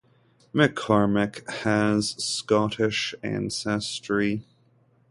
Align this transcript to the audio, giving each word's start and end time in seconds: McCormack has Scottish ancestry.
McCormack 0.51 1.47
has 1.59 2.15
Scottish 2.17 3.13
ancestry. 3.21 4.41